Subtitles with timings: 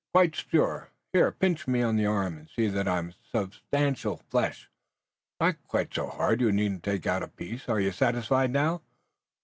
[0.15, 0.89] "Quite sure.
[1.13, 4.67] Here pinch me on the arm and see that I'm substantial flesh.
[5.39, 6.41] Not quite so hard!
[6.41, 7.69] You needn't take out a piece.
[7.69, 8.81] Are you satisfied now?"